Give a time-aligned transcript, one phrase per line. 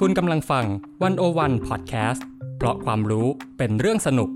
[0.00, 0.64] คุณกำลังฟัง
[1.02, 3.26] วันโอวันพอดแคสต์เพราะความรู้
[3.58, 4.30] เป็นเรื่องสนุก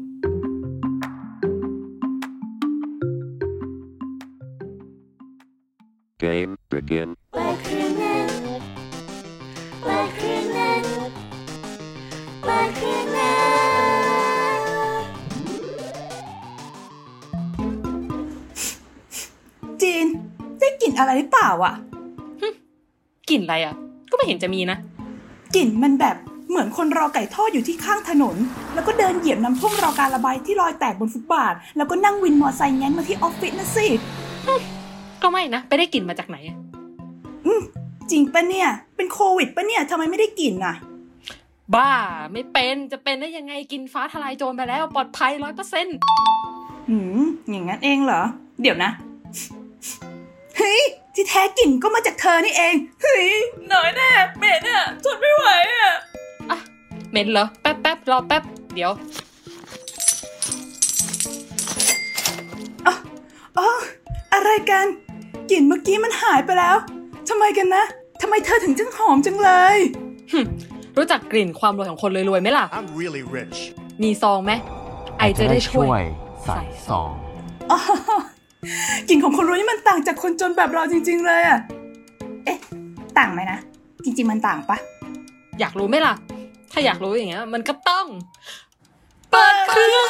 [6.23, 7.09] Game begin.
[7.33, 8.29] เปิดเครื่องเล่น
[9.82, 10.84] เปิดเครื่องเล่น
[12.45, 13.32] เปิดเครื่องเล่
[14.58, 14.61] น
[19.82, 20.06] จีน
[20.58, 21.74] ได้กลิ่นอะไรหรือเปล่าอะ
[23.30, 23.74] กลิ่นอะไรอะ
[24.11, 24.79] ก็ไม่เห็นจะมีนะ
[25.57, 26.16] กลิ่นมันแบบ
[26.48, 28.37] เหมือนคนรอไก่ทอดอยู่ที่ข้างถนน
[28.74, 33.87] แล้วก็เดินเหยียบน้ำท่วมรอการระบายที่รอยแตกบนฟุตบาท แล้วก็นั่งวินมอไซค์แง้นมาที่ออฟฟิศนะสิ
[35.23, 36.57] ก็ไม่นะ ไปได้กลิ่นมาจากไหนอะ
[37.47, 37.60] อืม
[38.10, 40.74] จริงปะเนี่ย เป็นโควิดปะเนี่ยทำไมไม่ได้กลิ่นอะ
[41.74, 41.91] บ้า
[42.32, 45.96] ไม่เป็นจะเป็นได้ยังไงกินฟ้าทลายโจรไปแล้วปลอดภัยร้อยเปอร์เซ็นต์
[46.88, 48.23] หืมอย่างนั้นเองเหรอ
[48.62, 48.91] เดี๋ยวนะ
[50.57, 50.80] เฮ้ย
[51.14, 53.28] ที่แท้กลิ่นก็มาจากเธอนี่เองเฮ้ย
[53.73, 55.92] น้อยแน่เหม็นอะทนไม่ไหวอะ
[56.51, 56.59] อะ
[57.10, 58.43] เหม็นเหรอแป๊บแป๊บรอแป๊บ
[58.74, 58.90] เดี๋ยว
[63.59, 63.68] อ๋อ
[64.34, 64.87] อะไรกัน
[65.50, 66.76] กลิ่นเมื่อกี้มันหายไปแล้ว
[67.28, 67.84] ทำไมกันนะ
[68.22, 69.78] ทำไมเธอถึงจังหอมจังเลย
[70.97, 73.59] รู้จักกลิ่นความรวยของคนรวยๆไหมล่ะ I'm really rich.
[74.03, 74.53] มีซองไหม
[75.19, 75.87] ไอจะได้ช่วย
[76.44, 77.12] ใส่ซอง
[77.70, 77.78] อ๋อ
[79.09, 81.59] กลิ่นของคนรวยนี่มันต่างจากคนจนแบบเราจริง ๆ เลยอะ
[82.44, 82.59] เอ๊ะ
[83.19, 83.59] ต่างไหมนะ
[84.05, 84.78] จริง ๆ มันต่างปะ
[85.61, 86.15] อยากรู้ไหมล่ะ
[86.72, 88.06] ถ้าอยากรู้อย่างเงี้ย มันก็ต้อง
[89.31, 90.06] เปิดเครื่อง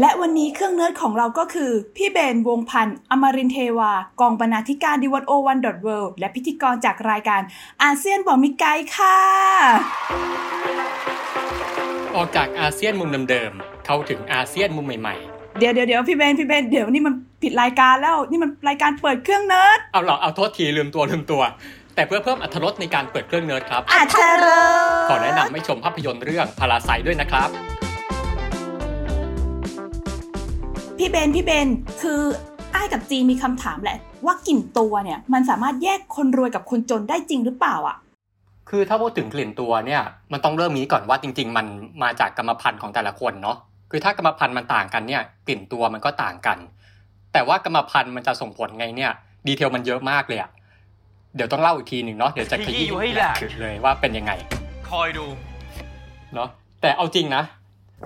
[0.00, 7.40] และวันนี้เครื่องเนิร์ดของเราก็คือ พี่เบนวงพันธ์อมรินทร์เทวา กองบรรณาธิการ The One O One dot world และพิธีกรจากรายการ
[7.82, 9.16] อาเซียนบ่มีไกด์ค่ะ
[12.16, 15.16] ออกจากอาเซียนมุมเดิมๆเข้าถึงอาเซียนมุมใหม่
[15.58, 21.42] เดี๋ยวเดี๋ยวเดี๋ยวพี่เบนพี่เบนเดี๋ยวนี่มันผิดรายการแล้วนี่มันรายการเปิดเครื่องเนิร์ดๆเอาเหรอเอาโทษทีลืมตัวลืมตัว
[21.94, 27.48] แต่เพื่อเพิ่มอรรถรสในการเปิดเครื่องเนิร์ดครับอาเธอร์ขอแนะนำให้ชมภาพยนตร์เรื่อง Parasite ด้วยนะครับ
[30.98, 31.68] พี่เบนพี่เบน
[32.02, 32.20] คือ
[32.74, 37.96] อ้ายกับจีมีคำถามแหละ ว่ากลิ่นตัวเนี่ยมันสามารถแยกคนรวยกับคนจนได้จริงหรือเปล่าอะ
[38.70, 41.66] คือถ้าพูดถึงกลิ่นตัวเนี่ยมันต้องเริ่มนี้ก่อนว่าจริง ๆ มัน
[42.02, 43.56] มาจากกรรมพันธุ์ของแต่ละคนเนาะ
[43.90, 46.58] คือถ้ากรรมพันธุ์มันต่างกันเนี่ยกลิ่นตัวมันก็ต่างกัน
[47.32, 49.12] แต่ว่ากรรมพันธุ์มันจะส่งผลไงเนี่ย
[49.46, 50.50] ดีเทลมันเยอะมากเลยอะ
[51.36, 54.32] เดี๋ยวต้องเล่าอีกทีหนึ่งเนาะเดี๋ยวจะขยี้ขยี้ไว้แหละเลยว่าเป็นยังไง
[54.90, 55.26] คอยดู
[56.34, 56.48] เนาะ
[56.80, 57.42] แต่เอาจริงนะ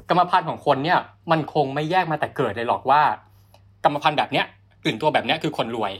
[0.08, 0.98] กรรมพันธุ์ของคนเนี่ย
[1.30, 3.02] มันคงไม่แยกมาแต่เกิดเลยหรอกว่า
[3.84, 4.46] กรรมพันธุ์แบบเนี้ย
[4.82, 5.92] กลิ่นตัวแบบเนี้ยคือคนรวย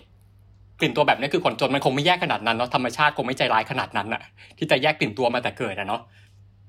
[0.80, 4.22] กลิ่นตัวแบบนี้คือคนจนมันคงไม่แยกขนาดนั้นเนาะธรรมชาติคงไม่ใจร้ายขนาดนั้นอะ
[4.58, 6.00] ที่จะแยกกลิ่นตัวมาแต่เกิดอะเนาะ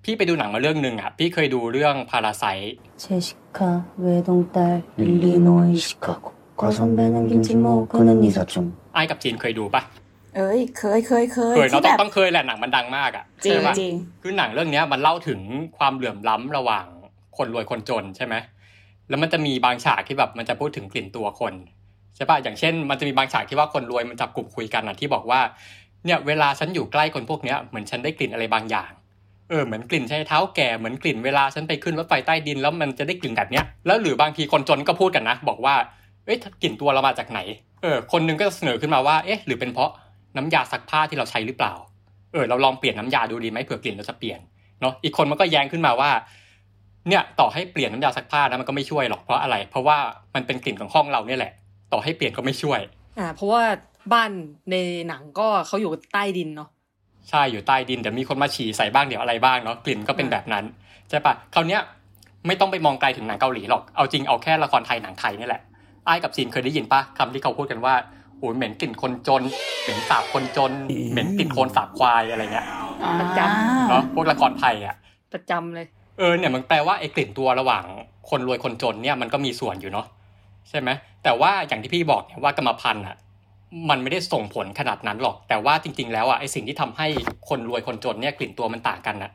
[0.04, 2.44] พี่ไปดูหนังมาเรื่องหนึ่งอะพี่เคยดูเรื่องพาราไซ
[3.02, 3.72] เชชิกา
[4.02, 6.26] เวดงตาลลิโนอิชิคาโก
[6.60, 7.20] กอซอมเบนั
[9.10, 9.82] กับจีนเคยดูปะ
[10.38, 15.40] เอ้ยเคยเคยเคยเคยเราต้องต้องเคยแหละหนังมันดังมากอะจริงจริงคือหนังเรื่องนี้มันเล่าถึง
[15.78, 16.86] ความเหลื่อมล้ำระหว่าง
[17.38, 18.36] คนรวยคนจนใช่ไหม
[19.10, 21.54] แล้วมันจะมีบางฉากที่แบบมันจะพูดถึงกลิ่นตัวคน
[22.16, 25.40] ใช่ปะอย่างเช่น มันจะมีบางฉากที่ว่าคนรวยมันจับกลุ่มคุยกันอะที่บอกว่า
[26.06, 28.92] เนี่ยเวลาฉันอยู่ใกล้คนพวกเนี้ยเหมือนฉันได้กลิ่นอะไรบางอย่าง
[29.50, 35.76] เออเหมือนกลิ่นใช้เท้าแก่เหมือนกลิ่นเวลาฉันไปขึ้นรถไฟใต้ดินแล้วมันจะได้กลิ่นแบบเนี้ยแล้วหรือบางทีคนจนก็พูดกันนะ บอกว่า
[36.26, 37.40] เอ๊ะกลิ่นตัวเรามาจากไหน
[37.82, 39.92] เออคนหนึงก็จะเสนอขึ้นมาว่าเอ๊ะหรือเป็นเพราะ
[40.38, 41.74] น้ำยาซักผ้าที่เราใช้หรือเปล่า
[42.34, 44.40] เออเราลองเปลี่ยนน้ำยาดูดีไหมเผื่อกลิ่นเราจะเปลี่ยน
[44.82, 46.10] เนาะอีกคนมันก็แย้งขึ้นมาว่า
[47.10, 49.98] เนี่ยต่อให้เปลี่ยนน้ำยาซักผ้านะมันก็ไม่ช่วยหรอกเพราะอะไร เพราะว่า
[50.36, 51.52] มันเป็นกลิ่นของห้องเราเนี่ยแหละ
[51.96, 52.80] ต่อให้เปลี่ยนก็ไม่ช่วย
[53.20, 53.64] อ่า เพราะว่า
[54.14, 54.32] บ้าน
[54.72, 54.76] ใน
[55.08, 56.70] หนังก็เขาอยู่ใต้ดินเนาะ
[57.30, 60.64] ใช่อยู่ใต้ดินเดี๋ยวมีคนมาฉี่ใส่บ้างเดี๋ยวอะไรบ้างเนาะกลิ่นก็เป็นแบบนั้น
[61.10, 61.82] ใช่ปะคราวเนี้ย
[62.48, 65.62] ไม่ต้องไปมองไกลถึงหนังเกาหลีหรอกเอาจริงเอาแค่ละครไทยหนังไทยนี่แหละ
[66.06, 67.96] ไอ้ายกับจีนเคยได้ยินปะคำที่เขาพูดกันว่า
[68.40, 69.42] โอ้ยเหม็นกลิ่นคนจน
[69.84, 70.72] เหม็นสาบคนจน
[71.12, 72.68] เหม็นกลิ่นโคลนสาบควายอะไรเงี้ย
[73.20, 73.40] ประจ
[73.90, 74.96] เนาะพวกละครไทยอะ
[75.34, 77.84] ประจำเลย เออเนี่ยมันแปลว่าไอ้กลิ่นตัวระหว่าง
[78.30, 80.06] คนรวยคนจนเนี่ยมันก็มีส่วนอยู่เนาะ
[80.70, 80.90] ใช่ไหม
[81.24, 83.16] แต่ว่าอย่างที่พี่บอกเนี่ยว่ากรรมพันธุ์อะ
[83.90, 87.08] มันไม่ได้ส่งผลขนาดนั้นหรอก แต่ว่าจริง ๆ แล้วอะไอ้สิ่งที่ทำให้
[87.50, 89.32] คนรวยคนจนเนี่ยกลิ่นตัวมันต่างกันอะ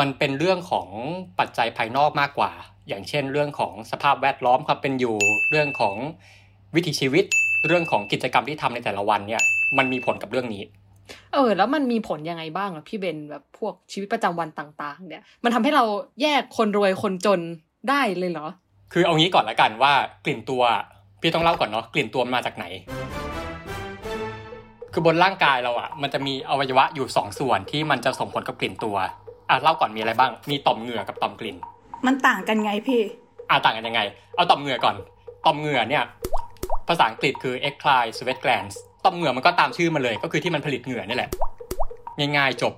[0.00, 0.88] มันเป็นเรื่องของ
[1.38, 2.52] ปัจจัยภายนอกมากกว่า
[2.88, 5.16] อย่างเช่น เรื่องของสภาพแวดล้อมความเป็นอยู่
[5.50, 5.94] เรื่องของ
[6.74, 7.24] วิถีชีวิต
[7.66, 9.42] เรื่องของกิจกรรมที่ทำในแต่ละวันเนี่ย
[9.78, 10.62] มันมีผลกับเรื่องนี้
[11.32, 15.84] เออ แล้วมันมีผลยังไงบ้างอะพี่เบนแบบพวกชีวิตประจำวันต่าง ๆ เนี่ย มันทำให้เรา
[16.22, 17.40] แยกคนรวยคนจน
[17.90, 18.48] ได้เลยเหรอ
[18.92, 19.92] คือเอางี้ก่อนละกันว่า
[20.24, 20.62] กลิ่นตัว
[21.20, 22.64] พี่ต้องเล่าก่อนเนาะกลิ่นตัวมันมาจากไหน
[24.92, 28.96] คือบนร่างกายเราอะมันจะมีอวัยวะอยู่สองส่วนที่มันจะส่งผลกับกลิ่นตัว
[29.50, 31.56] อะเล่าก่อนมีอะไรบ้าง มีต่อมเหงื่อกับต่อมกลิ่น
[32.06, 33.00] มันต่างกันไงพี่
[33.50, 34.00] อะต่างกันยังไง
[34.36, 34.94] เอาต่อมเหงื่อก่อน
[35.46, 36.04] ต่อมเหงื่อเนี่ย
[36.88, 41.30] ภาษาอังกฤษคือ eccrine sweat glands ต่อมเหงื่อมันก็ตามชื่อมันเลย ก็คือที่มันผลิตเหงื่อนี่แหละ
[42.18, 42.72] ง่ายๆจบ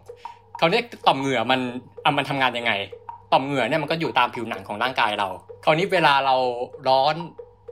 [0.60, 1.60] คราวนี้ต่อมเหงื่อมัน
[2.04, 2.72] อะมันทำงานยังไง
[3.32, 5.28] ต่อมเหงื่อเนี่ยมันก็อยู่ตามผิวหนังของร่างกายเรา
[5.64, 6.36] คราวนี้เวลาเรา
[6.88, 7.14] ร้อน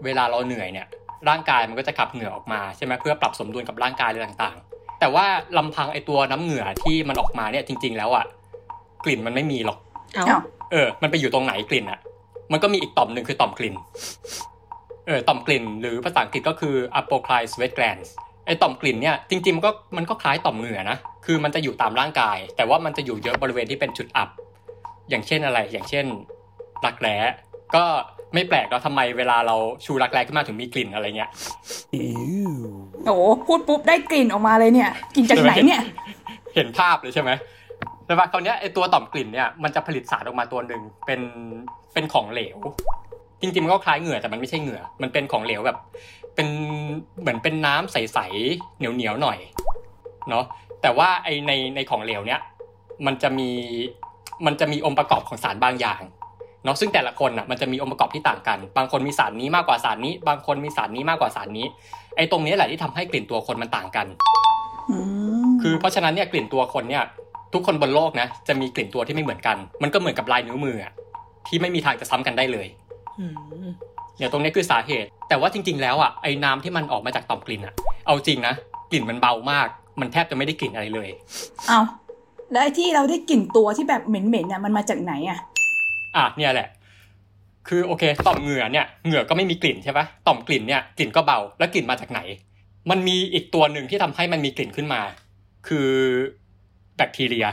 [0.05, 0.87] เวลาเราเหนื่อยเนี่ย
[1.29, 5.27] ร่างกายมันก็จะขับเหงื่อออกมาใช่ไหมเพื่อปรับสมดุลกับร่างกายอะไรต่างๆ แต่ว่า
[5.59, 8.25] ลำพังไอตัวน้ำเหงื่อที่มันออกมาเนี่ยจริง ๆ แล้วอะ
[9.05, 9.79] กลิ่นมันไม่มีหรอก
[10.15, 10.43] เอ้าอ้าว
[10.73, 12.01] เออ มันไปอยู่ตรงไหนกลิ่นอะ
[12.53, 13.75] มันก็มีอีกต่อมหนึ่งคือต่อมกลิ่น
[15.07, 18.09] เออ ต่อมกลิ่น หรือภาษาอังกฤษก็คือ apocrine sweat glands
[18.47, 24.29] ไอต่อมกลิ่นเนี่ยจริงๆมันก็มันก็คล้ายต่อมเหงื่อนะ คือมันจะอยู่ตามร่างกาย แต่ว่ามันจะอยู่เยอะบริเวณที่เป็นจุดอับ
[25.11, 26.07] อย่างเช่นอะไร อย่างเช่น
[26.87, 27.17] รักแร้
[27.75, 27.85] ก็
[28.35, 31.31] ไม่แปลกแล้วทำไมเวลาเราชูรักแร้ขึ้นมาถึงมีกลิ่นอะไรเงี้ย
[33.07, 35.83] โอ้โหพูดปุ๊บได้กลิ่นออกมาเลยเนี่ยกลิ่นจากไหนเนี่ย
[36.55, 37.31] เห็นภาพเลยใช่ไหม
[38.07, 41.21] แต่ว่าคราวเนี้ยไอตัวต่อมกลิ่นเนี่ยมันจะผลิตสารออกมาตัวหนึ่งเป็น
[41.93, 42.59] เป็นของเหลว
[43.41, 45.79] จริงๆมันก็คล้ายเหงื่อแต่มันไม่ใช่เหงื่อ มันเป็นของเหลวแบบ
[46.35, 46.49] เป็น
[47.21, 49.39] เหมือนเป็นน้ำใสๆเหนียวๆหน่อย
[50.29, 50.45] เนาะ
[50.83, 52.41] แต่ว่าไอในในของเหลวเนี้ย
[53.07, 53.51] มันจะมี
[54.47, 56.03] มันจะมีองค์ประกอบของสารบางอย่าง
[56.65, 61.67] เนาะซึ่งแต่ละคนอะมันจะมีองค์ประกอบที่ต่างกัน บางคนมีสารนี้มากกว่าสารนี้ บางคนมีสารนี้มากกว่าสารนี้
[62.17, 64.07] ไอตรงนี้แหละที่ทำให้กลิ่นตัวคนมันต่างกัน
[64.91, 64.97] อื
[65.45, 67.05] มคือเพราะฉะนั้นเนี่ยกลิ่นตัวคนเนี่ย
[67.53, 70.93] ทุกคนบนโลกนะจะมีกลิ่นตัวที่ไม่เหมือนกัน มันก็เหมือนกับลายนิ้วมืออะ
[71.49, 72.69] ที่ไม่มีทางจะซ้ำกันได้เลย
[73.19, 73.69] อืม
[74.19, 77.75] เนี่ยตรงนี้คือสาเหตุ แต่ว่าจริง ๆ แล้วอะไอ้น้ำที่มันออกมาจากต่อมกลิ่นอะ
[78.07, 78.55] เอาจริงนะ
[78.91, 79.69] กลิ่นมันเบามาก
[80.01, 81.09] มันแทบจะไม่ได้กลิ่นอะไรเลย
[81.69, 81.81] เอา
[82.55, 85.39] แล้วไอ้ที่เราได้กลิ่นตัวที่แบบเหม็นๆน่ะมันมาจากไหนอะ
[86.17, 86.69] อะเนี่ยแหละ
[87.69, 92.21] คือโอเคต่อมเหงื่อเนี่ยเหงื่อก็ไม่มีกลิ่นใช่ปะต่อมกลิ่นเนี่ยกลิ่นก็เบาแล้วกลิ่นมาจากไหน
[92.91, 95.01] มันมีอีกตัวหนึ่งที่ทำให้มันมีกลิ่นขึ้นมา
[95.69, 95.91] คือ
[96.97, 97.47] แบคทีเรีย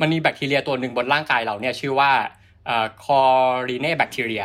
[0.00, 2.10] มันมีแบคทีเรียตัวหนึ่งบนร่างกายเราเนี่ยชื่อว่า
[3.04, 3.20] คอ
[3.68, 4.42] รีเนแบคทีเรีย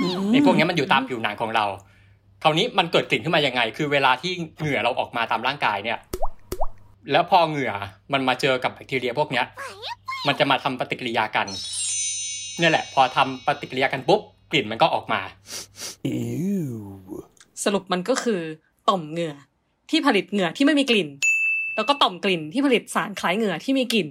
[0.00, 1.64] อืมไอ้พวกเนี้ยมันอยู่ตามผิวหนังของเรา
[2.42, 5.98] คราวนี้มันเกิดกลิ่นขึ้นมายังไง คือเวลาที่เหงื่อเราออกมาตามร่างกายเนี่ย
[7.12, 7.72] แล้วพอเหงื่อ
[8.12, 9.46] มันมาเจอกับแบคทีเรียพวกเนี้ย
[10.26, 11.46] มันจะมาทำปฏิกิริยากัน
[12.58, 14.20] เนี่ยแหละ พอทำปฏิกิริยากันปุ๊บ
[14.50, 15.20] กลิ่นมันก็ออกมา
[17.64, 18.40] สรุปมันก็คือ
[18.88, 19.34] ต่อมเหงื่อ
[19.90, 21.08] ที่ผลิตเหงื่อที่ไม่มีกลิ่น
[21.74, 24.06] แล้วก็ต่อมกลิ่นที่ผลิตสารคล้ายเหงื่อที่มีกลิ่น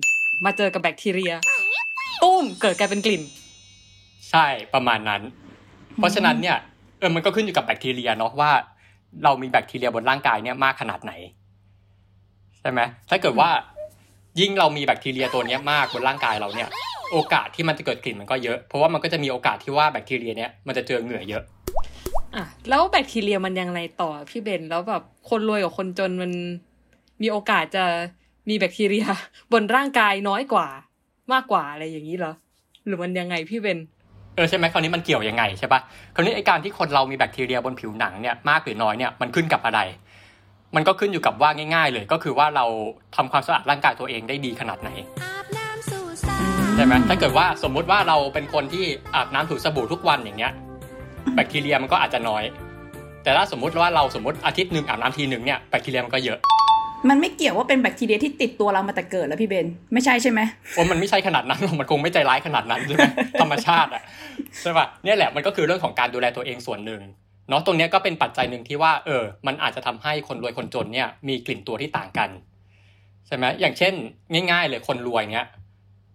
[0.46, 1.34] มาเจอกับแบคทีเรีย
[2.24, 3.22] ตุ้มเกิดกลายเป็นกลิ่น
[4.30, 5.22] ใช่ประมาณนั้น
[5.98, 6.58] เพราะฉะนั้นเนี่ย
[7.00, 8.52] เออมันก็ขึ้นอยู่กับแบคทีเรียเนาะว่า
[9.24, 11.14] เรามีแบคทีเรียบนร่างกายเนี่ยมากขนาดไหน
[12.64, 13.50] ใช่ไหมถ้าเกิดว่า
[14.40, 16.70] ยิ่งเรามีแบคทีเรียตัวเนี้ยมากบนร่างกายเราเนี่ย
[17.12, 21.44] โอกาสที่มันจะเกิดกลิ่นมันก็เยอะ เพราะว่ามันก็จะมีโอกาสที่ว่าแบคทีเรียเนี้ยมันจะเจอเหงื่อเยอะ
[22.36, 26.32] อะแล้วแบคทีเรียมันยังไงต่อพี่เบนแล้วแบบคนรวยกับคนจนมัน
[27.22, 27.84] มีโอกาสจะ
[28.50, 29.06] มีแบคทีเรีย
[29.52, 30.68] บนร่างกายน้อยกว่า
[31.34, 32.34] มากกว่าอะไรอย่างนี้เหรอ
[32.86, 33.80] หรือมันยังไงพี่เบน
[34.36, 35.80] เออใช่ไหมคราวนี้มันเกี่ยวยังไงใช่ปะ
[36.16, 39.80] คราวนี้ไอการที่คนเรามีแบคทีเรียบนผิวหนังเนี่ยมากหรือน้อยเนี่ยมันขึ้นกับอะไร
[40.76, 42.66] มันก็ขึ้นอยู่กับว่าง่าย ๆ เลย ก็คือว่าเรา
[43.16, 44.90] ทำความสะอาดร่างกายตัวเองได้ดีขนาดไหน
[45.24, 46.36] อาบน้ำสู่สา
[46.76, 48.86] ใช่ไหมถ้าเกิดว่าสมมุติว่าเราเป็นคนที่
[49.16, 50.54] อาบน้ำถูสบู่ทุกวันอย่างเงี้ย
[51.36, 52.44] แบคทีเรียมันก็อาจจะน้อย
[53.24, 56.40] แต่ถ้าสมมุติว่าเราสมมติอาทิตย์หนึ่งอาบน้ำทีหนึ่งเนี่ยแบคทีเรียมันก็เยอะ
[57.10, 60.40] มันไม่เกี่ยวว่าเป็นแบคทีเรียที่ติดตัวเรามาแต่เกิดแล้วพี่เบน ไม่ใช่ใช่ไหม
[60.76, 63.08] ว่ามันไม่ใช่ขนาดนั้นหรอกมันคงไม่ใจร้ายขนาดนั้นใช่ไหม
[63.42, 64.02] ธรรมชาติอะ
[64.62, 67.02] ใช่ป่ะเนี่ยแหละมันก็คือเรื่องของการดูแลตัวเองส่วนหนึ่ง
[67.50, 72.30] เนาะตรงเนี้ยก็เป็นปัจจัยหนึ่งที่ว่าเออมันอาจจะทำให้คนรวยคนจนเนี่ยมีกลิ่นตัวที่ต่างกัน
[73.28, 73.94] ใช่ไหมอย่างเช่น
[74.52, 75.48] ง่ายๆเลยคนรวยเนี้ย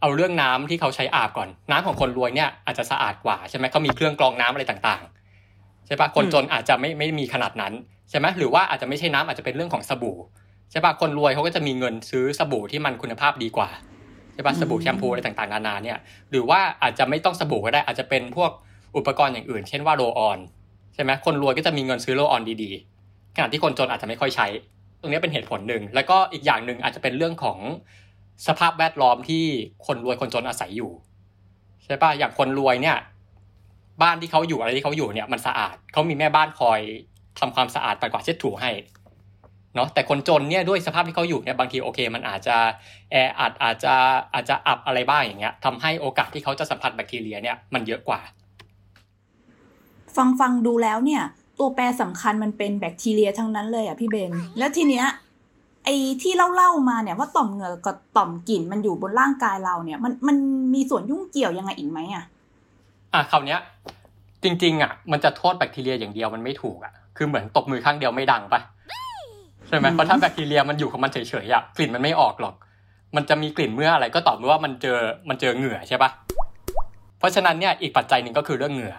[0.00, 7.72] เอาเรื่องน้ำที่เขาใช้อาบก่อน น้ำของคนรวยเนี่ยอาจจะสะอาดกว่าใช่ไหมเขามีเครื่องกรองน้ำอะไรต่างๆใช่ปะคนจนอาจจะไม่ไม่มีขนาดนั้น
[8.10, 10.18] ใช่ไหมหรือว่าอาจจะไม่ใช่น้ำอาจจะเป็นเรื่องของสบู่
[10.70, 13.68] ใช่ปะคนรวยเขาก็จะมีเงินซื้อสบู่ที่มันคุณภาพดีกว่า
[14.32, 15.98] ใช่ปะสบู่แชมพูอะไรต่างๆนานาเนี่ย
[16.30, 18.50] หรือว่าอาจจะไม่ต้องสบู่ก็ได้อาจจะเป็นพวก
[18.96, 24.46] อุปกรณ์อย่างอื่น เช่นว่าโรลออนใช่ไหมคนรวยก็จะมีเงินซื้อโลออนดีๆ ขณะที่คนจนอาจจะไม่ค่อยใช้
[25.00, 27.58] ตรงนี้เป็นเหตุผลหนึ่ง แล้วก็อีกอย่างหนึ่งอาจจะเป็นเรื่องของ
[28.46, 29.44] สภาพแวดล้อมที่
[29.86, 30.90] คนรวยคนจนอาศัยอยู่
[31.84, 32.96] ใช่ปะอย่างคนรวยเนี่ย
[34.02, 36.80] บ้านที่เขาอยู่อะไรที่เขาอยู่เนี่ยมันสะอาดเขามีแม่บ้านคอย
[37.40, 38.70] ทำความสะอาดปัดกวาดเช็ดถูให้
[39.74, 42.56] เนาะแต่คนจนเนี่ยด้วยสภาพที่เขาอยู่เนี่ยบางทีโอเค มันอาจจะ
[43.10, 43.94] แออัดอาจจะ
[44.34, 48.20] อาจจะอับอะไรบ้างอย่างเงี้ยทำให้โอกาสที่เขาจะสัมผัสแบคทีเรียเนี่ยมันเยอะกว่า
[50.16, 51.22] ฟังฟังดูแล้วเนี่ย
[51.58, 55.06] ตัวแปรสำคัญมันเป็นแบคทีเรียทั้งนั้นเลยอะพี่เบน แล้วทีเนี้ย
[55.84, 60.36] ไอ้ที่เล่าเล่าๆมาเนี่ยว่าต่อมเหงื่อกับต่อมกลิ่นมันอยู่บนร่างกายเราเนี่ย มันมัน
[60.74, 62.24] มีส่วนยุ่งเกี่ยวยังไงอีกไหมอะ
[63.14, 63.60] อะคราวเนี้ย
[64.44, 68.60] จริงๆอะมันจะโทษแบคทีเรียอย่างเดียวมันไม่ถูกอะคือเหมือนตบมือข้างเดียวไม่ดังปะ
[69.68, 72.54] ใช่ไหมอืมเพราะถ้าแบคทีเรียมันอยู่ของมันเฉยๆอะกลิ่นมันไม่ออกหรอก
[73.16, 74.98] มันจะมีกลิ่นเมื่ออะไรก็ต่อเมื่อว่ามันเจอ
[75.28, 76.10] มันเจอเหงื่อใช่ปะ
[77.18, 78.94] เพราะฉะนั้นเนี่ยอีกปัจจัยหนึ่งก็คือเรื่องเหงื่อ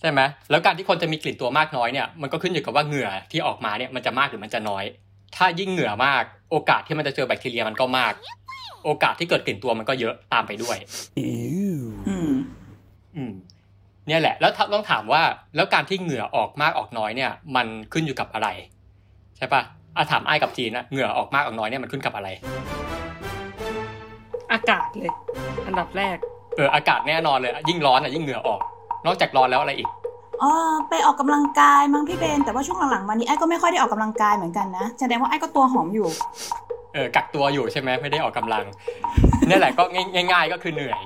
[0.00, 4.84] ใช่ไหมแล้วการที่คนจะมีกลิ่นตัวมากน้อยเนี่ยมันก็ขึ้นอยู่กับว่าเหงื่อที่ออกมาเนี่ยมันจะมากหรือมันจะน้อย
[5.36, 8.12] ถ้ายิ่งเหงื่อมาก โอกาสที่มันจะเจอแบคทีเรียมันก็มาก
[8.84, 10.76] โอกาสที่เกิดกลิ่นตัวมันก็เยอะตามไปด้วย
[11.18, 11.28] อื
[11.78, 11.80] ม
[13.16, 13.32] อืม
[14.08, 15.22] เนี่ยแหละ แล้วถ้าต้องถามว่า
[15.56, 18.48] แล้วการที่เหงื่อออกมากออกน้อยเนี่ย มันขึ้นอยู่กับอะไร
[19.36, 19.62] ใช่ปะ
[19.96, 22.28] อะถามไอ้กับจีนนะเหงื่อออกมากออกน้อยเนี่ยมันขึ้นกับอะไร
[24.52, 25.12] อากาศเลย
[25.66, 26.16] อันดับแรก
[26.56, 28.60] เอออากาศแน่นอนเลย ยิ่งร้อนอะยิ่งเหงื่อออก
[29.06, 29.88] นอกจากร้อนแล้วอะไรอีก
[30.42, 30.52] อ๋อ
[30.88, 36.08] ไปออกกำลังกายมั้งพี่เบนแต่ว่าช่วงหลังๆมานี้ไอ้ก็ไม่ค่อยได้ออกกำลังกายเหมือนกันนะแสดงว่าไอ้ก็ตัวหอมอยู่
[36.94, 38.64] เออกักตัวอยู่ใช่ไหมไม่ได้ออกกำลัง
[39.46, 39.82] เนี่ยแหละก็
[40.32, 41.00] ง่าย ๆ ก็คือเหนื่อย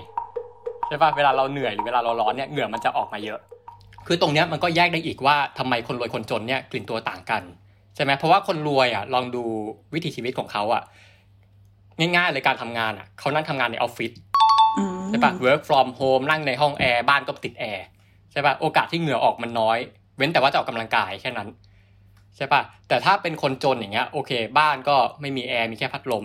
[0.87, 3.39] ใช่ป่ะเวลาเราเหนื่อยหรือเวลาเราร้อนเนี่ยเหงื่อมันจะออกมาเยอะ
[4.07, 7.43] คือตรงเนี้ยมันก็แยกได้อีกว่าทำไมคนรวยคนจนเนี่ยกลิ่นตัวต่างกัน
[7.95, 9.43] ใช่ไหมเพราะว่าคนรวยอะลองดู
[9.95, 10.83] วิถีชีวิตของเขาอะ
[11.99, 14.30] ง่ายๆเลยการทำงานอะเขานั่งทำงานในออฟฟิศอืม
[15.11, 17.85] ใช่ปะ work from home นั่งในห้องแอร์บ้านก็ติดแอร์
[18.33, 19.79] ใช่ปะโอกาสที่เหงื่อออกมันน้อย
[20.17, 21.49] เว้นแต่ว่าจะออกกำลังกายแค่นั้น
[22.37, 26.25] ใช่ปะแต่ถ้าเป็นคนจนอย่างเงี้ยโอเค บ้านก็ไม่มีแอร์มีแค่พัดลม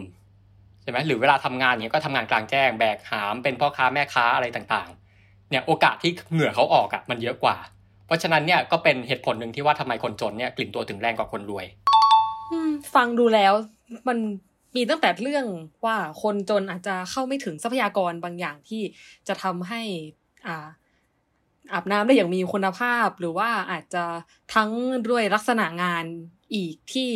[0.82, 7.58] ใช่ไหมหรือเวลาทำงานอย่างเงี้ยก็ทำงานกลางแจ้งแบกหามเป็นพ่อค้าแม่ค้าอะไรต่างๆ เนี่ยโอกาสที่เหงื่อเขาออกอะมันเยอะกว่า
[8.06, 11.66] เพราะฉะนั้นเนี่ยก็เป็นเหตุผลหนึ่งที่ว่าทำไมคนจนเนี่ยกลิ่นตัวถึงแรงกว่าคนรวย
[12.52, 13.54] อืมฟังดูแล้ว
[14.08, 14.18] มัน
[14.76, 15.46] มีตั้งแต่เรื่อง
[15.86, 18.82] ว่าคนจนอาจจะเข้าไม่ถึงทรัพยากรบางอย่างที่
[19.28, 19.82] จะทำให้
[20.48, 20.68] อ่า
[21.74, 24.04] อาบน้ำได้อย่างมีคุณภาพ หรือว่าอาจจะ
[24.54, 24.70] ทั้ง
[25.10, 26.06] ด้วยลักษณะงาน
[26.56, 27.12] อีกที่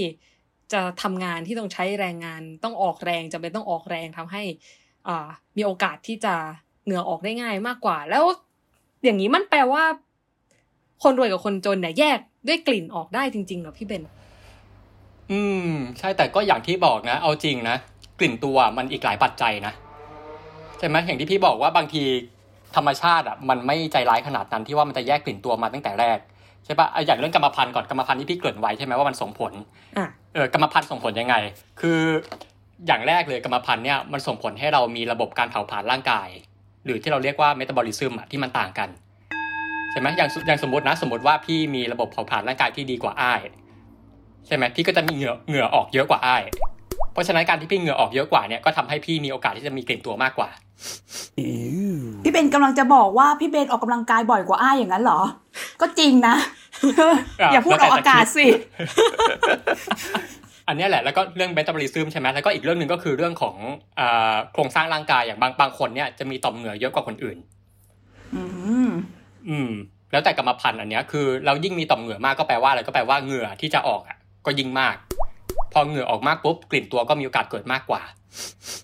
[0.73, 4.43] จะทำงานที่ต้องใช้แรงงานต้องออกแรงจำเป็นต้องออกแรงทำให้
[5.07, 6.35] อ่ามีโอกาสที่จะ
[6.83, 8.23] เหงื่อออกได้ง่ายมากกว่า แล้ว
[9.03, 9.83] อย่างนี้มันแปลว่า
[11.03, 14.03] คนรวยกับคนจนเนี่ยแยกด้วยกลิ่นออกได้จริงๆเหรอพี่เบน
[15.31, 17.77] อืม ใช่แต่ก็อย่างที่บอกนะ เอาจริงนะ
[18.19, 19.73] กลิ่นตัวมันอีกหลายปัจจัยนะ
[20.79, 22.03] ใช่ไหมอย่างที่พี่บอกว่าบางที
[22.75, 26.17] ธรรมชาติอะมันไม่ใจร้ายขนาดนั้นที่ว่ามันจะแยกกลิ่นตัวมาตั้งแต่แรก
[26.65, 29.53] ใช่ปะอะอย่างเรื่องกรรมพันธุ์ก่อนกรรมพันธุ์ที่พี่เกริ่นไว้ใช่ไหมว่ามันส่งผล
[29.97, 31.35] อะเออกรรมพันธุ์ส่งผลยังไง
[31.79, 31.99] คือ
[32.87, 36.27] อย่างแรกเลยกรรมพันธุ์เนี่ยมันส่งผลให้เรามีระบบการเผาผลาญร่างกาย
[36.85, 38.89] หรือที่เราเรียกว่าเมตาบอลิซึมอะที่มันต่างกัน
[39.91, 43.39] ใช่ไหมอย่างอย่างสมมตินะสมมติว่าพี่มีระบบเผาผลาญร่างกายที่ดีกว่าอ้าย
[44.49, 46.43] ใช่ไหมพี่ก็จะมีเหงื่อเหงื่อออกเยอะกว่าอ้าย
[47.13, 50.49] เพราะฉะนั้นการที่พี่เหงื่อออกเยอะกว่าเนี่ยก็ทำให้พี่มีโอกาสที่จะมีกลิ่นตัวมากกว่า
[52.23, 55.21] พี่เบนกำลังจะบอกว่าพี่เบนออกกำลังกายบ่อยกว่าอ้ายอย่างนั้นเหรอ
[55.81, 56.35] ก็จริงนะ
[57.51, 58.47] อย่าพูดออกอากาศสิ
[60.67, 63.55] อันเนี้ยแหละแล้วก็เรื่องเบตาบอลิซึมใช่ไหมแล้วก็อีกเรื่องหนึ่งก็คือเรื่องของ
[63.99, 67.37] อ่าโครงสร้างร่างกายอย่างบางบางคนเนี่ยจะมีต่อมเหงื่อเยอะกว่าคนอื่น
[68.35, 68.43] อื
[68.87, 68.89] ม
[69.49, 69.71] อืม
[70.11, 74.95] แล้วแต่กรรมพันธุ์อันเนี้ยคือ เรายิ่งมีต่อมเหงื่อมากก็แปลว่าอะไรก็แปลว่าเหงื่อที่จะออกอะ ก็ยิ่งมาก
[75.73, 78.01] พอเหงื่อออกมากปุ๊บกลิ่นตัวก็มีโอกาสเกิดมากกว่า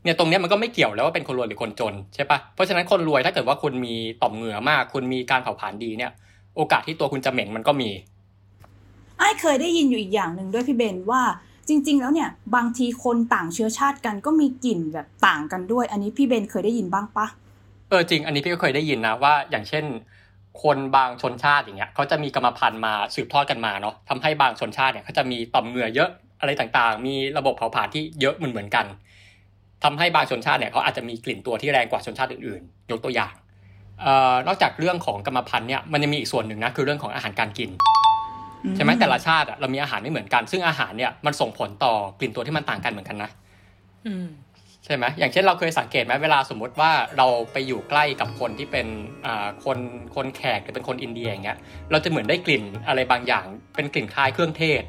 [0.03, 6.12] เนี่ยตรงเนี้ยมันก็ไม่เกี่ยวแล้วว่าเป็นคนรวยหรือคนจนใช่ปะเพราะฉะนั้นคนรวยถ้าเกิดว่าคุณมีต่อมเหงื่อมาก คุณมีการเผาผลาญดีเนี่ย
[6.57, 7.89] โอกาสที่ตัวคุณจะเหม็นมันก็มี
[9.17, 11.21] ไอ้ายเคยได้ยินอยู่อีกอย่างหนึ่งด้วยพี่เบนว่า
[11.67, 17.27] จริง ๆ แล้วเนี่ยบางทีคนต่างเชื้อชาติกันก็มีกลิ่นแบบต่างกันด้วย อันนี้พี่เบนเคยได้ยินบ้างปะ
[17.89, 19.85] เออจริง อันนี้พี่ก็เคยได้ยินนะว่า อย่างเช่น
[20.63, 26.09] คนบางชนชาติอย่างเงี้ยเขาจะมีกรรมพันธุ์มาสืบทอดกันมาเนาะทำให้บางชนชาติเนี่ยเขาจะมีต่อมเหงื่อเยอะ
[26.39, 28.85] อะไรต่างๆ มีระบบเผาผลาญที่เยอะเหมือนเหมือนกัน
[29.83, 33.33] ทำให้บางชนชาติเนี่ยเขาอาจจะมีกลิ่นตัวที่แรงกว่าชนชาติอื่นๆ ยกตัวอย่าง
[34.01, 37.69] เอ่อนอกจากเรื่องของกรรมพันธุ์เนี่ยมันยังมีอีกส่วนหนึ่งนะคือเรื่องของอาหารการกิน
[38.75, 43.29] ใช่ไหมแต่ละชาติอะเรามีอาหารไม่เหมือนกัน ซึ่งอาหารเนี่ยมันส่งผลต่อกลิ่นตัวที่มันต่างกันเหมือนกันนะ
[44.05, 44.27] อืม
[44.86, 48.88] ใช่ไหมอย่างเช่นเราเคยสังเกตไหมเวลาสมมุติว่าเราไปอยู่ใกล้กับคนที่เป็น
[49.25, 49.77] อ่าคน
[50.15, 51.58] คนแขกหรือเป็นคนอินเดียอย่างเงี้ย
[51.92, 54.84] เราจะเหมือนได้กลิ่นอะไรบางอย่างเป็นกลิ่นคล้ายเครื่องเทศ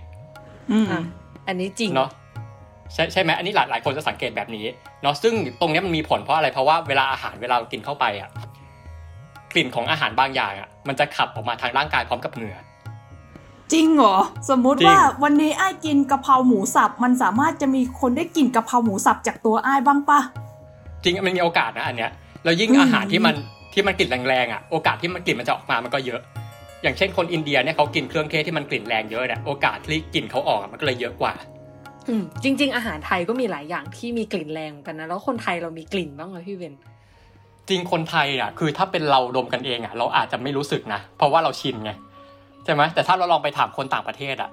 [0.73, 1.03] อืมอะ
[1.49, 2.11] อันนี้จริงเนาะ
[2.95, 4.67] ใช่ใช่ไหมอันนี้หลายหลายคนจะสังเกตแบบนี้
[5.03, 8.31] เนาะซึ่งตรงเนี้ยมันมีผลเพราะอะไรเพราะว่าเวลาอาหารเวลาเรากินเข้าไปอะ
[9.53, 12.57] กลิ่นของอาหารบางอย่างอะมันจะขับออกมาทางร่างกายพร้อมกับเหงื่อ
[13.73, 14.17] จริงเหรอ
[14.51, 20.21] สมมุติจริงว่าวันนี้ไอ้ายกินกะเพราหมูสับ มันสามารถจะมีคนได้กลิ่นกะเพราหมูสับจากตัวไอ้ายบ้างปะ
[21.03, 22.11] จริงมันมีโอกาสนะอันเนี้ย
[22.45, 23.35] แล้วยิ่งอืมอาหารที่มัน
[23.75, 26.21] ที่มันกลิ่นแรงๆอะโอกาสที่มันกลิ่นมันจะออกมามันก็เยอะ
[26.83, 31.33] อย่างเช่นคนอินเดียเนี่ยเขากินเครื่องเทศที่มันกลิ่นแรงเยอะเนี่ยโอกาสที่กลิ่นเขาออกอะมันก็เลยเยอะกว่า
[32.09, 36.75] อืมจริง ๆ อาหารไทยก็มีหลายอย่างที่มีกลิ่นแรงเหมือนกันนะแล้วคนไทยเรามีกลิ่นบ้างไหมพี่เบน
[37.69, 41.91] จริงคนไทยอะคือถ้าเป็นเราดมกันเองอะ เราอาจจะไม่รู้สึกนะเพราะว่าเราชินไง
[42.67, 44.51] ใช่ไหมแต่ถ้าเราลองไปถามคนต่างประเทศอะ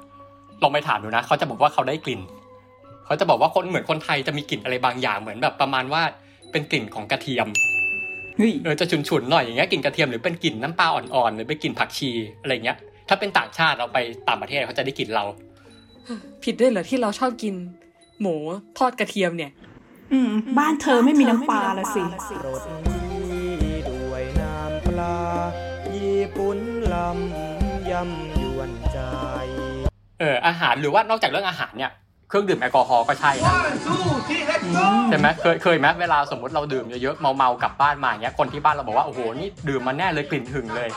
[0.64, 2.22] ลองไปถามดูนะเขาจะบอกว่าเขาได้กลิ่น
[3.06, 6.02] เขาจะบอกว่าคนเหมือนคนไทยจะมีกลิ่นอะไรบางอย่างเหมือนแบบประมาณว่า
[6.52, 7.48] เป็นกลิ่นของกระเทียม
[8.38, 12.10] เฮ้ยเออจะฉุนๆหน่อยอย่างเงี้ยกลิ่นกระเทียมหรือเป็นกลิ่นน้ำปลาอ่อนๆหรือเป็นกลิ่นผักชี
[12.42, 12.78] อะไรเงี้ย
[13.10, 15.24] ถ้าเป็นต่างชาติเราไปต่างประเทศเขาจะได้กลิ่นเรา
[16.44, 17.54] ผิดด้วยเหรอที่เราชอบกิน
[18.22, 18.36] หมู
[18.78, 19.52] ทอดกระเทียมเนี่ย
[20.14, 22.02] อืม บ้านเธอไม่มีน้ำปลาละสิ
[22.46, 25.18] รสดีด้วยน้ำปลา
[25.96, 26.58] ญี่ปุ่น
[26.90, 31.92] เราำย่ำยวนใจเอออาหารหรือว่านอกจากเรื่องอาหารเนี่ย
[32.30, 33.54] เครื่องดื่มแอลกอฮอล์ก็ใช่นะ
[35.10, 40.90] ใช่ไหมเคยเคยไหมเวลาสมมติเราดื่มเยอะๆเมาๆกลับบ้านมาอย่างเงี้ยคนที่บ้านเราบอกว่าโอ้โหนี่ดื่มมาแน่เลยกลิ่นหึงเลย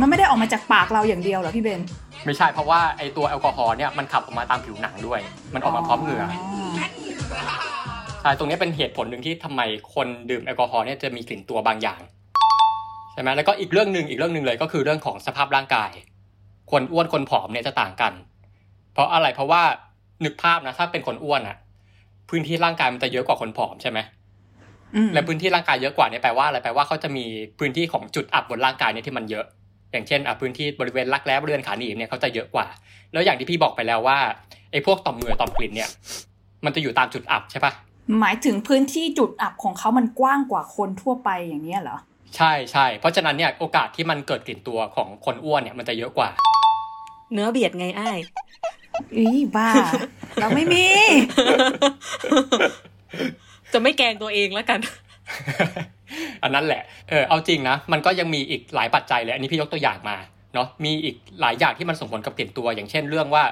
[0.00, 1.82] มันไม่ได้ออกมาจากปากเราอย่างเดียวเหรอพี่เบน
[2.26, 5.20] ไม่ใช่เพราะว่าไอตัวแอลกอฮอล์เนี่ยมันขับออกมาตามผิวหนังด้วย
[5.54, 6.24] มันออกมาพร้อมเหงื่อ
[8.22, 9.60] ใช่ตรงนี้เป็นเหตุผลหนึ่งที่ทำไม
[9.94, 12.00] คนดื่มแอลกอฮอล์เนี่ยจะมีกลิ่นตัวบางอย่าง
[13.12, 15.90] ใช่ไหมแล้วก็อีกเรื่องหนึ่งอีกเรื่องหนึ่งเลยก็คือเรื่องของสภาพร่างกาย
[16.70, 18.12] คนอ้วนคนผอมเนี่ยจะต่างกัน
[18.92, 19.62] เพราะอะไรเพราะว่า
[20.24, 21.56] นึกภาพนะถ้าเป็นคนอ้วนอะ
[22.30, 23.98] พื้นที่ร่างกายมันจะเยอะกว่าคนผอมใช่ไหม
[24.94, 27.24] อืมและพื้นที่ร่างกายเยอะกว่าเนี่ยแปลว่าอะไรแปลว่าเขาจะมี
[27.58, 29.44] พื้นที่ของจุดอับบนร่างกายเนี่ยที่มันเยอะ
[29.92, 32.66] อย่างเช่นอะพื้นที่บริเวณรักแร้บริเวณขาหนีบเนี่ยเขาจะเยอะกว่า
[33.12, 34.18] แล้วอย่างที่พี่บอกไปแล้วว่า
[34.72, 35.90] ไอ้พวกต่อมเหงื่อต่อมกลิ่นเนี่ย
[36.64, 37.72] มันจะอยู่ตามจุดอับใช่ปะ
[38.20, 41.98] หมายถึงพื้นที่จุดอับของเขามันกว้างกว่าคนทั่วไปอย่างเนี้ยเหรอ
[42.36, 46.28] ใช่ใช่เพราะฉะนั้นเนี่ยโอกาสที่มันเกิดกลิ่นตัวของคนอ้วนเนี่ยมันจะเยอะกว่า
[47.34, 48.18] เนื้อเบียดไงอ้าย
[49.16, 49.26] อี
[49.56, 49.68] บ้า
[50.40, 50.84] เราไม่มี
[53.72, 54.80] จะไม่แกล้งตัวเองแล้วกัน
[56.42, 60.16] อันนั้นแหละ เออเอาจริงนะ มันก็ยังมีอีกหลายปัจจัยเลยอันนี้พี่ยกตัวอย่างมา
[60.54, 63.44] เนาะมีอีกหลายอย่างที่มันส่งผลกับกลิ่นตัว อย่างเช่นเรื่องว่า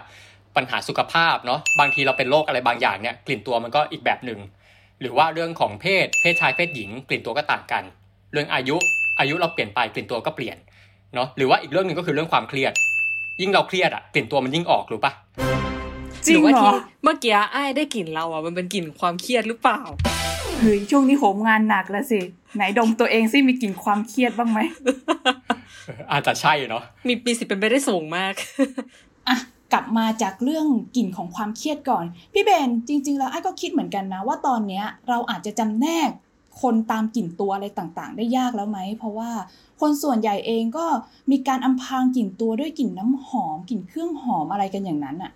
[0.56, 4.40] ปัญหาสุขภาพเนาะบางทีเราเป็นโรคอะไรบางอย่างเนี่ยกลิ่นตัวมันก็อีกแบบหนึ่ง
[5.00, 7.84] หรือว่าเรื่องของเพศเพศชายเพศหญิง กลิ่นตัวก็ต่างกัน
[8.32, 8.76] เรื่องอายุ
[9.20, 10.56] อายุเราเปลี่ยนไปกลิ่นตัวก็เปลี่ยน
[11.14, 12.72] เนาะหรือว่าอีกเรื่องหนึ่งก็คือเรื่องความเครียด
[13.40, 15.12] ยิ่งเราเครียดอะกลิ่นตัวมันยิ่งออกรู้ปะ
[16.26, 16.72] จริงหรือว่าเหรอที่
[17.04, 19.80] เมื่อกี้อ้ายได้กลิ่นเราอะมันเป็นกลิ่นความเครียดหรือเปล่า
[20.60, 22.20] เฮ้ยช่วงนี้โหมงานหนักแล้วสิ
[22.56, 28.34] ไหนดมตัวเองสิมีกลิ่นความเครียดบ้างไหมเอออาจจะใช่เนาะมีมีสิทธิ์เป็นไปได้สูงมาก
[29.28, 29.36] อะ
[29.72, 36.10] กลับมาจากเรื่องกลิ่นของความเครียดก่อน พี่เบนจริง ๆ แล้วไอ้ก็คิดเหมือนกันนะ ว่าตอนเนี้ยเราอาจจะจำแนก
[36.60, 39.30] คนตามกลิ่นตัวอะไรต่างๆ ได้ยากแล้วไหม เพราะว่า
[39.80, 40.86] คนส่วนใหญ่เองก็
[41.30, 45.32] มีการอำพรางกลิ่นตัวด้วยกลิ่นน้ำหอมกลิ่นเครื่องหอมอะไรกันอย่างนั้นอะ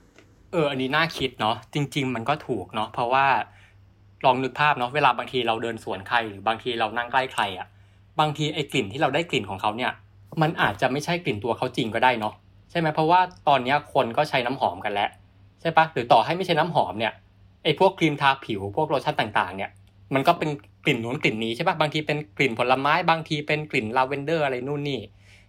[0.52, 3.26] เออ อันนี้น่าคิดเนาะจริง ๆ มันก็ถูกเนาะเพราะว่า
[4.24, 7.66] ลองนึกภาพเนาะเวลาบางทีเราเดินสวนใครหรือบางทีเรานั่งใกล้ใครอะ่ะ
[8.20, 9.92] บางทีไอ้กลิ่นที่เราได้กลิ่นของเขาเนี่ย
[10.42, 12.34] มันอาจจะไม่ใช่กลิ่นตัวเขาจริงก็ได้เนาะ
[12.70, 15.10] ใช่ไหมเพราะว่าตอนนี้คนก็ใช้น้ำหอมกันแล้ว
[15.60, 17.12] ใช่ปะหรือต่อให้ไม่ใช่น้ำหอมเนี่ย
[17.64, 19.70] ไอ้พวกครีมทาผิวพวกโลชั่นต่างๆ เนี่ย
[20.14, 20.50] มันก็เป็น
[20.84, 25.00] กลิ่นนู้นกลิ่นนี้ใช่ปะบางทีเป็นกลิ่นผลไม้ บางทีเป็นกลิ่นลาเวนเดอร์อะไรนู่นนี่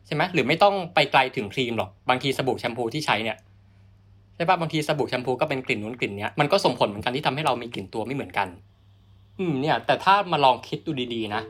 [0.06, 3.38] ใช่ไหมหรือไม่ต้องไปไกลถึงครีมหรอกบางทีสบู่แชมพูที่ใช้เนี่ย
[4.36, 8.48] ใช่ป่ะบางทีสบู่แชมพูก็เป็นกลิ่นนู้นกลิ่นเนี้ยมันก็ส่งผลเหมือนกันที่ทำให้เรามีกลิ่นตัวไม่เหมือนกัน
[9.40, 11.42] อืมเนี่ย แต่ถ้ามาลองคิดดูดีๆนะ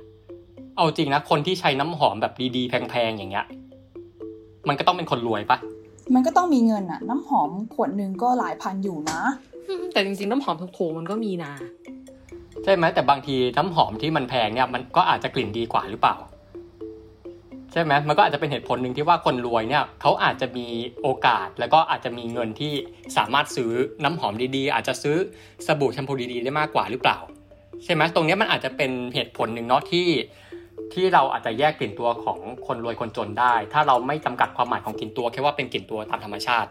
[0.76, 3.46] เอาจริงนะคนที่ใช้น้ำหอมแบบดีๆ แพงๆอย่างเงี้ย
[4.67, 5.58] มันก็ต้องเป็นคนรวยปะ
[6.13, 9.20] มันก็ต้องมีเงินอะน้ำหอมขวดหนึ่งก็หลายพันอยู่นะ
[9.93, 11.52] แต่จริงๆน้ำหอมถูกๆมันก็มีนะ
[12.63, 16.15] ใช่ไหมแต่บางทีน้ำหอมที่มันแพงเนี่ยมันก็อาจจะกลิ่นดีกว่าหรือเปล่า
[17.72, 20.67] ใช่ไหมมันก็อาจจะเป็นเหตุผลหนึ่งที่ว่าคนรวยเนี่ยเขาอาจจะมี
[21.02, 22.74] โอกาสแล้วก็อาจจะมีเงินที่
[23.17, 23.72] สามารถซื้อ
[24.04, 25.17] น้ำหอมดีๆ อาจจะซื้อ
[25.65, 27.17] สบู่แชมพูดีๆ ได้มากกว่าหรือเปล่า
[27.84, 30.08] ใช่ไหมตรงนี้มันอาจจะเป็นเหตุผลหนึ่งเนาะที่
[30.93, 36.70] ที่เราอาจจะแยกกลิ่นตัวของคนรวยคนจนได้ ถ้าเราไม่จำกัดความหมายของกลิ่นตัวแค่ว่าเป็นกลิ่นตัวตามธรรมชาติ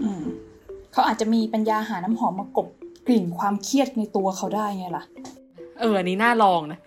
[0.00, 0.22] อืม
[0.92, 2.68] เขาอาจจะมีปัญญาหาน้ำหอมมากบ
[3.06, 5.04] กลิ่นความเครียดในตัวเขาได้ไงล่ะ
[5.80, 6.78] เอออันนี้น่าลองนะ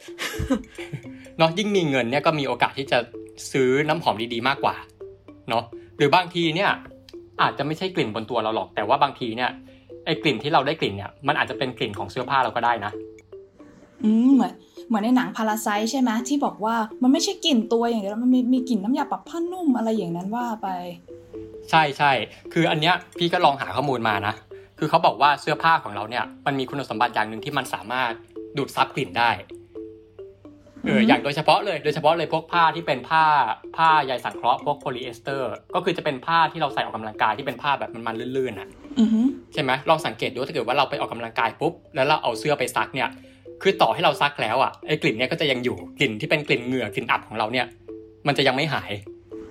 [1.37, 2.97] เนาะยิ่งมีเงินเนี่ยก็มีโอกาสที่จะ
[3.51, 4.75] ซื้อน้ำหอมดีๆมากกว่า
[5.49, 5.63] เนาะ
[5.97, 6.71] หรือบางทีเนี่ย
[7.41, 9.49] อาจจะไม่ใช่กลิ่นบนตัวเราหรอก แต่ว่าบางทีเนี่ย
[10.05, 12.91] ไอ้กลิ่นที่เราได้กลิ่นเนี่ยมันอาจจะเป็นกลิ่นของเสื้อผ้าเราก็ได้นะ
[14.03, 14.53] อืมเหมือน
[14.87, 20.67] เหมือนในหนัง Parasite ใช่ไหมที่บอกว่ามันไม่ใช่กลิ่นตัวอย่างเดียวมันมีมีกลิ่นน้ำยาปรับผ้านุ่มอะไรอย่างนั้นว่าไป
[21.69, 22.11] ใช่ใช่
[22.53, 24.33] คืออันเนี้ยพี่ก็ลองหาข้อมูลมานะ
[24.79, 28.11] คือเขาบอกว่าเสื้อผ้าของเราเนี่ยมันมีคุณสมบัติอย่างหนึ่งที่มันสามารถ
[28.57, 29.31] ดูดซับกลิ่นได้
[30.85, 33.23] เอออืมอย่างโดยเฉพาะเลยโดยเฉพาะเลยพวกผ้าที่เป็นผ้า
[33.77, 38.67] ผ้าใยสังเคราะห์พวกโพลีเอสเตอร์ ก็คือจะเป็นผ้าที่เราใส่ออกกำลังกายที่เป็นผ้าแบบมันๆลื่นๆอะ
[38.99, 43.09] อือหือใช่ไหมลองสังเกตดูถ้าเกิดว่าเราไปออกกำลังกายปุ๊บแล้วเราเอาเสื้อไปซักเนี่ย
[43.61, 47.65] คือต่อให้เราซักแล้วอะไอ้กลิ่นเนี่ยก็จะยังอยู่กลิ่นที่เป็นกลิ่นเหงื่อกลิ่นอับของเราเนี่ย
[48.27, 48.91] มันจะยังไม่หาย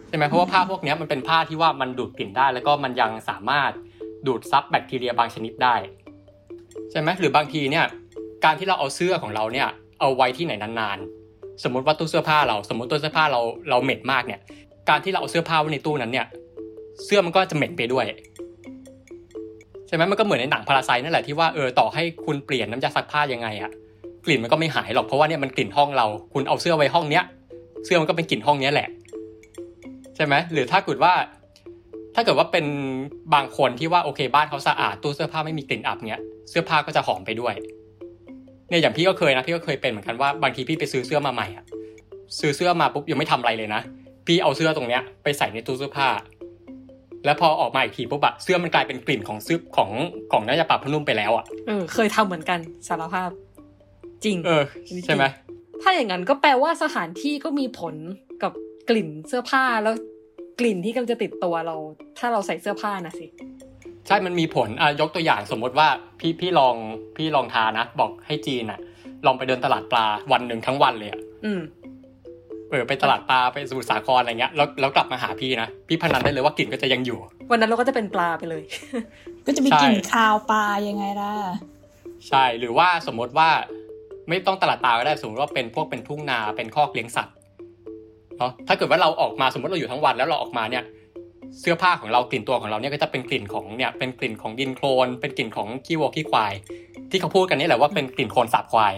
[0.08, 3.70] ใช่ไหมเพราะว่าผ้าพวกเนี้ยมันเป็นผ้าที่ว่ามันดูดกลิ่นได้ แล้วก็มันยังสามารถ
[4.26, 5.74] ดูดซับแบคทีเรียบางชนิดได้
[6.90, 7.84] ใช่ไหมหรือบางทีเนี่ย
[8.44, 9.68] การที่เราเอาเสื้อของเราเนี่ย
[10.00, 14.40] เอาไว้ที่ไหนนานๆ สมมติว่าตู้เสื้อผ้าเรา สมมติตู้เสื้อผ้าเราเราเหม็นมากเนี่ย
[14.88, 16.26] การที่เราเอาเสื้อผ้าไว้ในตู้นั้นเนี่ย
[17.04, 18.06] เสื้อมันก็จะเหม็นไปด้วย
[19.86, 23.70] ใช่ไหมมันก็เหมือนในหนังพาราไซนั่นแหละที่ว่าเออต่อให้คุณเปลี่ยนน้ำยาซักผ้ายังไงอะ
[24.24, 27.24] กลิ่นมันก็ไม่หายหรอกเพราะว่าเนี่ยมันกลิ่นห้องเรา คุณเอาเสื้อไว้ห้องเนี้ย
[27.84, 28.88] เสื้อมันก็เป็นกลิ่นห้องเนี้ยแหละ
[30.16, 31.12] ใช่ไหมหรือถ้าเกิดว่า
[32.18, 32.66] ถ้าเกิดว่าเป็น
[33.34, 37.54] บางคนที่ว่าโอเคบ้านเขาสะอาดตู้เสื้อผ้าไม่มีกลิ่นอับเนี้ยเสื้อผ้าก็จะหอมไปด้วย
[38.68, 41.64] เนี่ยอย่างพี่ก็เคยนะพี่ก็เคยเป็นเหมือนกันว่าบางทีพี่ไปซื้อเสื้อมาใหม่อะ
[42.38, 43.80] ซื้อเสื้อมาปุ๊บยังไม่ทำอะไรเลยนะ
[44.26, 46.08] พี่เอาเสื้อตรงเนี้ยไปใส่ในตู้เสื้อผ้า
[47.24, 49.90] แล้วพอออกมาอีกทีปุ๊บอะเสื้อมันกลายเป็นกลิ่นของซึบของ
[50.32, 53.30] ของน้ำยาปรับผ้านุ่มไปแล้วอะเออเคยทำเหมือนกันสารภาพ
[54.24, 54.62] จริง เออ
[55.04, 55.24] ใช่ไหม
[55.82, 57.94] ถ้าอย่างนั้นก็แปลว่าสถานที่ก็มีผล
[58.42, 58.52] กับ
[58.88, 59.94] กลิ่นเสื้อผ้าแล้ว
[60.58, 61.76] กลิ่นที่กำลังจะติดตัวเรา
[62.18, 63.26] ถ้าเราใส่เสื้อผ้านะสิ
[64.06, 65.88] ใช่มันมีผลอะยกตัวอย่างสมมติว่า
[66.20, 66.74] พี่พี่ลอง
[67.16, 68.80] พี่ลองทานะ บอกให้จีนอะ
[69.26, 71.60] ลองไปเดินตลาดปลาวันหนึ่งทั้งวันเลยอะอืม
[72.70, 77.18] เออไปตลาดปลาไปสมุทรสาครอะไรเงี้ยแล้วแล้วกลับมาหาพี่นะพี่พนันได้เลยว่ากลิ่นก็จะยังอยู่
[77.50, 78.62] วันนั้นเราก็จะเป็นปลาไปเลย
[79.46, 81.32] ก็จะมีใช่กลิ่นคาวปลายังไงล่ะ
[82.28, 83.48] ใช่หรือว่าสมมติว่า
[84.28, 87.34] ไม่ต้องตลาดปลาก็ได้สมมติว่าเป็นพวกเป็นทุ่งนาเป็นคอกเลี้ยงสัตว์
[88.38, 90.84] เนาะถ้าเกิดว่าเราออกมาสมมติเราอยู่ทั้งวันแล้วเราออกมาเนี่ย
[91.60, 96.52] เสื้อผ้าของเรากลิ่นตัวของเราเนี่ยก็จะเป็นกลิ่นของเนี่ยเป็นกลิ่นของดินโคลน เป็นกลิ่นของขี้วัวขี้ควาย
[97.10, 98.94] ที่เขาพูดกันนี่แหละว่าเป็นกลิ่นโคลนสาบควาย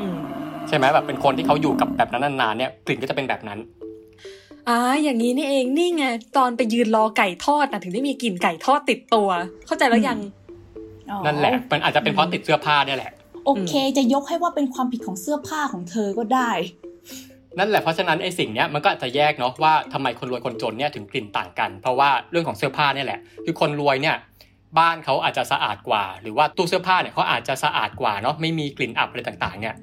[0.00, 0.16] อืม
[0.68, 3.58] ใช่ไหมแบบเป็นคนที่เขาอยู่กับแบบนั้นนานๆเนี่ยกลิ่นก็จะเป็นแบบนั้น
[4.68, 6.04] อ่าอย่างนี้นี่เองนี่ไง
[6.36, 9.28] ตอนไปยืนรอไก่ทอดนะถึงได้มีกลิ่นไก่ทอดติดตัว
[9.66, 10.18] เข้าใจแล้วยัง
[11.10, 13.12] อ๋อนั่นแหละ มันอาจจะเป็นเพราะติดเสื้อผ้าเนี่ยแหละ
[13.46, 16.50] โอเค จะยกให้ว่าเป็นความผิดของเสื้อผ้าของเธอก็ได้
[17.58, 24.16] นั่นแหละเพราะฉะนั้นไอ้สิ่งเนี้ยมันก็อาจจะแยกเนาะว่าทำไมคนรวยคนจนเนี่ยถึงกลิ่นต่างกัน เพราะว่าเรื่องของเสื้อผ้าเนี่ยแหละ คือคนรวยเนี่ย
[24.78, 29.76] บ้านเขาอาจจะสะอาดกว่า หรือว่าตู้เสื้อผ้าเนี่ยเขาอาจจะสะอาดกว่าเนาะไม่มีกลิ่นอับอะไรต่างๆ เนี่ย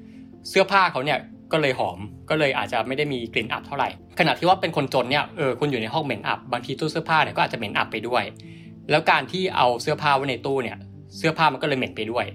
[0.48, 1.18] เสื้อผ้าเขาเนี่ย
[1.52, 1.98] ก็เลยหอม
[2.30, 8.24] ก็เลยอาจจะไม่ได้มีกลิ่นอับเท่าไหร่ขณะที่ว่าเป็นคนจนเนี่ยเออคุณอยู่ในห้องเหม็นอับบางทีตู้เสื้อผ้าเนี่ยก็อาจจะเหม็นอับไปด้วย
[8.90, 10.78] แล้วการที่เอาเสื้อผ้าไว้ในตู้เนี่ย
[11.16, 12.26] เสื้อผ้ามันก็เลยเหม็นไปด้วย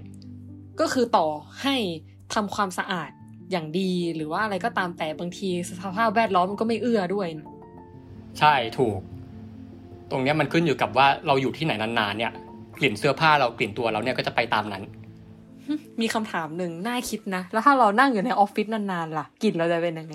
[0.80, 1.26] ก็คือต่อ
[1.62, 1.76] ให้
[2.34, 3.10] ทำความสะอาด
[3.50, 7.46] อย่างดีหรือว่าอะไรก็ตามแต่บางทีสภาพแวดล้อมมันก็ไม่เอื้อด้วยนะ
[8.38, 8.98] ใช่ถูก
[10.10, 12.32] ตรงเนี้ยมันขึ้นอยู่กับว่าเราอยู่ที่ไหนนานๆเนี่ย
[12.78, 14.82] กลิ่นเสื้อผ้าเรากลิ่นตัวเราเนี่ยก็จะไปตามนั้น
[16.00, 20.14] มีคำถามหนึ่งน่าคิดนะ แล้วถ้าเรานั่งอยู่ในออฟฟิศนานๆล่ะกลิ่นเราจะเป็นยังไง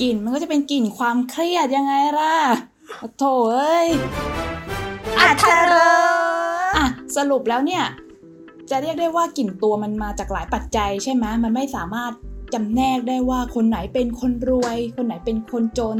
[0.00, 2.34] กลิ่นมันก็จะเป็นกลิ่นความเครียดยังไงล่ะ
[3.18, 3.88] โถเอ้ย
[5.20, 5.58] อาจจะ
[6.76, 6.86] อะ
[7.16, 7.84] สรุปแล้วเนี่ย
[8.70, 12.12] จะเรียกได้ว่ากลิ่นตัวมันมาจากหลายปัจจัยใช่ไหมมันไม่สามารถ
[12.54, 15.98] จำแนกได้ว่าคนไหนเป็นคนรวย คนไหนเป็นคนจน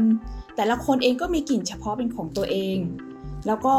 [0.55, 2.77] แต่ละคนเองก็มีกลิ่นเฉพาะเป็นของตัวเอง
[3.47, 3.75] แล้วก็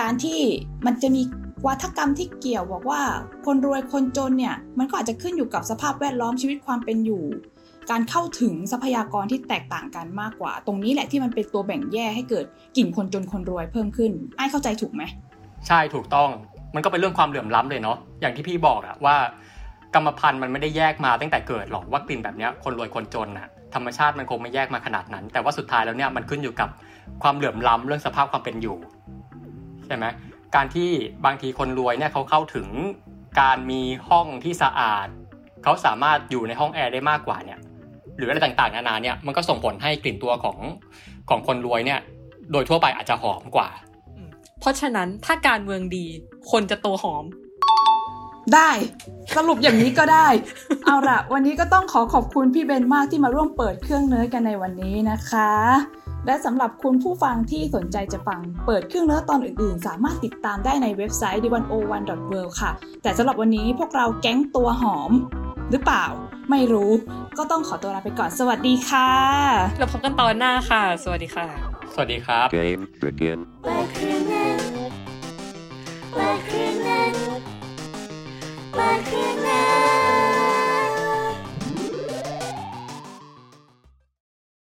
[0.00, 0.40] การที่
[0.86, 1.22] มันจะมี
[1.66, 3.02] วัฒกรรมที่เกี่ยวบอกว่า
[3.46, 7.24] คนรวยคนจนเนี่ยมันก็อาจจะขึ้นอยู่กับสภาพแวดล้อมชีวิตความเป็นอยู่
[7.90, 12.44] การเข้าถึงทรัพยากรที่แตกต่างกันมากกว่า ตรงนี้แหละที่มันเป็นตัวแบ่งแยกให้เกิด
[12.76, 15.02] กลิ่นคนจนคนรวยเพิ่มขึ้นไอ้เข้าใจถูกไหม
[15.66, 16.30] ใช่ถูกต้อง
[16.74, 19.16] มันก็เป็นเรื่องความเหลื่อมล้ำเลยเนาะอย่างที่พี่บอกอะว่า
[19.94, 26.68] กรรมพันธุ์มันไม่ได้แยกมาตั้งแต่เกิดหรอกว่ากลิ่นแบบนี้คนรวยคนจนอะธรรมชาติมันคงไม่แยกมาขนาดนั้น แต่ว่าสุดท้ายแล้วเนี่ยมันขึ้นอยู่กับ
[27.22, 28.76] ความเหลื่อมล้ำเรื่องสภาพความเป็นอยู่
[29.86, 30.04] ใช่ไหม
[30.54, 30.90] การที่
[31.26, 32.68] บางทีคนรวยเนี่ยเขาเข้าถึง
[33.40, 35.08] การมีห้องที่สะอาด
[35.64, 37.58] เขาสามารถอยู่ในห้องแอร์ได้มากกว่าเนี่ย
[38.16, 40.58] หรืออะไรต่างๆนานาเนี่ยมันก็ส่งผลให้กลิ่นตัวของ
[41.30, 42.00] ของคนรวยเนี่ย
[42.52, 43.68] โดยทั่วไปอาจจะหอมกว่า
[44.62, 46.06] เพราะฉะนั้นถ้าการเมืองดี
[46.50, 47.24] คนจะตัวหอม
[48.54, 48.70] ได้
[49.36, 50.28] สรุปอย่างนี้ก็ได้
[50.84, 55.52] เอาละวันนี้ก็ต้องขอขอบคุณพี่เบนมากที่มาร่วมเปิดเครื่องเนื้อกันในวันนี้นะคะ
[56.26, 62.70] และสำหรับคุณผู้ฟังที่สนใจจะฟังเปิดเครื่องเนื้อตอนอื่นๆ สามารถติดตามได้ในเว็บไซต์ d 1 o 1 w o r l d ค่ะ
[63.02, 65.10] แต่สำหรับวันนี้พวกเราแก๊งตัวหอม
[65.70, 66.06] หรือเปล่า
[66.50, 66.92] ไม่รู้
[67.38, 69.10] ก็ต้องขอตัวลาไปก่อนสวัสดีค่ะ
[69.78, 71.46] แล้วพบกันตอนหน้าค่ะ สวัสดีค่ะ
[71.94, 73.38] สวัสดีครับ Game begin.
[73.62, 74.00] เปิดเค
[76.14, 76.61] like